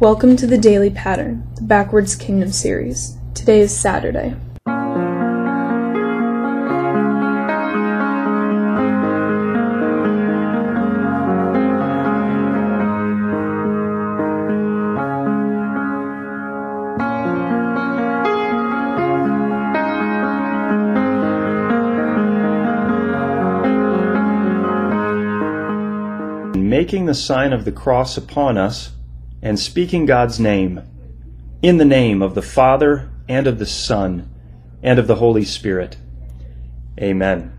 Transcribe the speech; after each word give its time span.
Welcome 0.00 0.36
to 0.36 0.46
the 0.46 0.58
Daily 0.58 0.90
Pattern, 0.90 1.44
the 1.56 1.62
Backwards 1.62 2.14
Kingdom 2.14 2.52
series. 2.52 3.16
Today 3.34 3.58
is 3.58 3.76
Saturday. 3.76 4.36
Making 26.56 27.06
the 27.06 27.14
sign 27.14 27.52
of 27.52 27.64
the 27.64 27.72
cross 27.72 28.16
upon 28.16 28.56
us 28.56 28.92
and 29.42 29.58
speaking 29.58 30.06
God's 30.06 30.40
name, 30.40 30.82
in 31.62 31.78
the 31.78 31.84
name 31.84 32.22
of 32.22 32.34
the 32.34 32.42
Father, 32.42 33.10
and 33.28 33.46
of 33.46 33.58
the 33.58 33.66
Son, 33.66 34.28
and 34.82 34.98
of 34.98 35.06
the 35.06 35.16
Holy 35.16 35.44
Spirit. 35.44 35.96
Amen. 37.00 37.52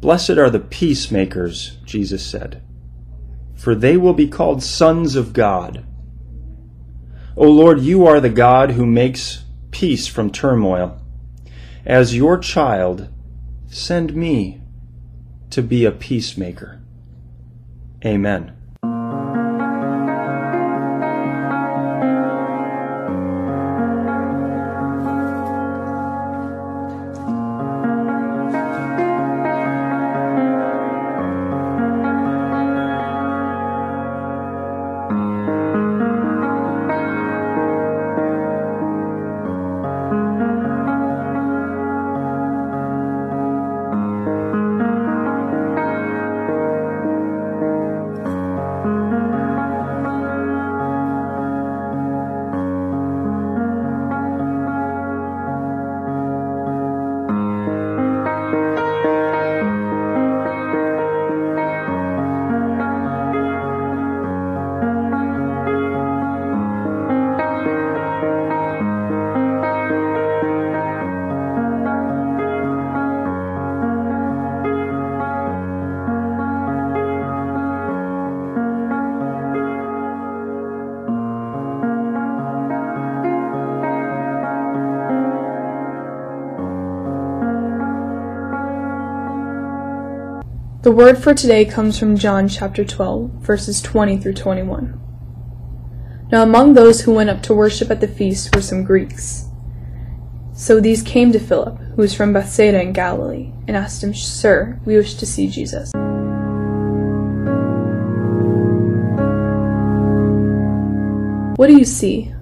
Blessed 0.00 0.30
are 0.38 0.50
the 0.50 0.60
peacemakers, 0.60 1.78
Jesus 1.84 2.24
said, 2.24 2.62
for 3.56 3.74
they 3.74 3.96
will 3.96 4.12
be 4.12 4.28
called 4.28 4.62
sons 4.62 5.16
of 5.16 5.32
God. 5.32 5.84
O 7.36 7.50
Lord, 7.50 7.80
you 7.80 8.06
are 8.06 8.20
the 8.20 8.28
God 8.28 8.70
who 8.72 8.86
makes 8.86 9.42
peace 9.78 10.06
from 10.06 10.30
turmoil. 10.30 10.98
As 11.84 12.16
your 12.16 12.38
child, 12.38 13.10
send 13.66 14.16
me 14.16 14.62
to 15.50 15.60
be 15.60 15.84
a 15.84 15.92
peacemaker. 15.92 16.80
Amen. 18.02 18.55
The 90.86 90.92
word 90.92 91.18
for 91.18 91.34
today 91.34 91.64
comes 91.64 91.98
from 91.98 92.16
John 92.16 92.46
chapter 92.46 92.84
12, 92.84 93.30
verses 93.40 93.82
20 93.82 94.18
through 94.18 94.34
21. 94.34 96.28
Now 96.30 96.44
among 96.44 96.74
those 96.74 97.00
who 97.00 97.12
went 97.12 97.28
up 97.28 97.42
to 97.42 97.54
worship 97.54 97.90
at 97.90 98.00
the 98.00 98.06
feast 98.06 98.54
were 98.54 98.62
some 98.62 98.84
Greeks. 98.84 99.46
So 100.54 100.78
these 100.78 101.02
came 101.02 101.32
to 101.32 101.40
Philip, 101.40 101.76
who 101.78 102.02
was 102.02 102.14
from 102.14 102.32
Bethsaida 102.32 102.80
in 102.80 102.92
Galilee, 102.92 103.50
and 103.66 103.76
asked 103.76 104.04
him, 104.04 104.14
Sir, 104.14 104.78
we 104.84 104.94
wish 104.94 105.14
to 105.14 105.26
see 105.26 105.48
Jesus. 105.48 105.90
What 111.56 111.66
do 111.66 111.76
you 111.76 111.84
see? 111.84 112.32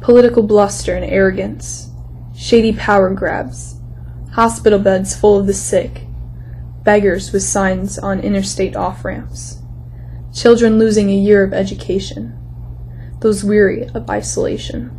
Political 0.00 0.42
bluster 0.42 0.96
and 0.96 1.04
arrogance, 1.04 1.90
shady 2.34 2.72
power 2.72 3.14
grabs, 3.14 3.76
hospital 4.32 4.80
beds 4.80 5.14
full 5.14 5.38
of 5.38 5.46
the 5.46 5.54
sick, 5.54 6.08
beggars 6.82 7.32
with 7.32 7.42
signs 7.42 7.98
on 7.98 8.20
interstate 8.20 8.76
off 8.76 9.04
ramps, 9.04 9.58
children 10.34 10.78
losing 10.78 11.10
a 11.10 11.14
year 11.14 11.44
of 11.44 11.52
education, 11.52 12.36
those 13.20 13.44
weary 13.44 13.84
of 13.94 14.08
isolation. 14.08 14.96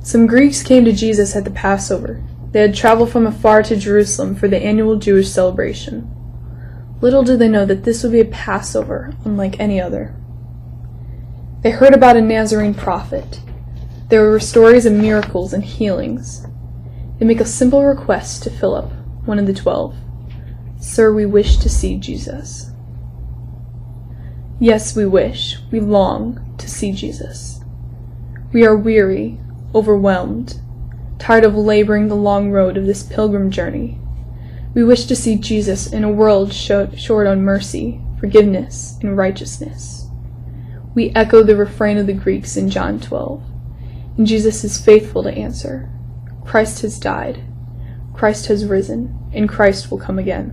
Some 0.00 0.26
Greeks 0.26 0.62
came 0.62 0.84
to 0.84 0.92
Jesus 0.92 1.36
at 1.36 1.44
the 1.44 1.50
Passover. 1.50 2.22
They 2.50 2.60
had 2.60 2.74
traveled 2.74 3.10
from 3.10 3.26
afar 3.26 3.62
to 3.62 3.76
Jerusalem 3.76 4.34
for 4.34 4.48
the 4.48 4.62
annual 4.62 4.96
Jewish 4.96 5.28
celebration. 5.30 6.10
Little 7.00 7.22
did 7.22 7.38
they 7.38 7.48
know 7.48 7.64
that 7.66 7.84
this 7.84 8.02
would 8.02 8.12
be 8.12 8.20
a 8.20 8.24
Passover 8.24 9.14
unlike 9.24 9.58
any 9.58 9.80
other. 9.80 10.14
They 11.62 11.70
heard 11.70 11.94
about 11.94 12.16
a 12.16 12.20
Nazarene 12.20 12.74
prophet. 12.74 13.40
There 14.08 14.28
were 14.28 14.40
stories 14.40 14.86
of 14.86 14.92
miracles 14.92 15.52
and 15.52 15.64
healings. 15.64 16.46
They 17.18 17.24
make 17.24 17.40
a 17.40 17.44
simple 17.44 17.84
request 17.84 18.42
to 18.42 18.50
Philip, 18.50 18.90
one 19.24 19.38
of 19.38 19.46
the 19.46 19.54
twelve. 19.54 19.96
Sir, 20.82 21.12
we 21.12 21.24
wish 21.24 21.58
to 21.58 21.68
see 21.68 21.96
Jesus. 21.96 22.72
Yes, 24.58 24.96
we 24.96 25.06
wish, 25.06 25.58
we 25.70 25.78
long 25.78 26.56
to 26.58 26.68
see 26.68 26.90
Jesus. 26.90 27.60
We 28.52 28.66
are 28.66 28.76
weary, 28.76 29.38
overwhelmed, 29.76 30.60
tired 31.20 31.44
of 31.44 31.54
laboring 31.54 32.08
the 32.08 32.16
long 32.16 32.50
road 32.50 32.76
of 32.76 32.86
this 32.86 33.04
pilgrim 33.04 33.48
journey. 33.52 34.00
We 34.74 34.82
wish 34.82 35.04
to 35.04 35.14
see 35.14 35.36
Jesus 35.36 35.92
in 35.92 36.02
a 36.02 36.10
world 36.10 36.52
short 36.52 37.26
on 37.28 37.42
mercy, 37.42 38.00
forgiveness, 38.18 38.98
and 39.02 39.16
righteousness. 39.16 40.08
We 40.96 41.12
echo 41.14 41.44
the 41.44 41.56
refrain 41.56 41.96
of 41.96 42.08
the 42.08 42.12
Greeks 42.12 42.56
in 42.56 42.68
John 42.68 42.98
12 42.98 43.40
And 44.18 44.26
Jesus 44.26 44.64
is 44.64 44.84
faithful 44.84 45.22
to 45.22 45.32
answer. 45.32 45.88
Christ 46.44 46.82
has 46.82 46.98
died. 46.98 47.44
Christ 48.12 48.46
has 48.46 48.66
risen, 48.66 49.16
and 49.32 49.48
Christ 49.48 49.90
will 49.90 49.98
come 49.98 50.18
again. 50.18 50.52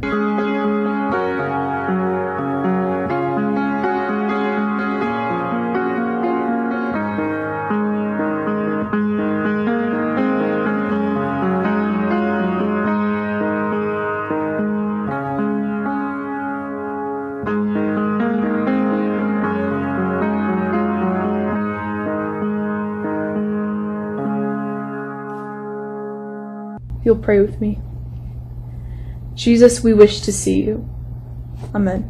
You'll 27.02 27.18
pray 27.18 27.40
with 27.40 27.60
me. 27.60 27.80
Jesus, 29.40 29.82
we 29.82 29.94
wish 29.94 30.20
to 30.20 30.34
see 30.34 30.62
you. 30.62 30.86
Amen. 31.74 32.04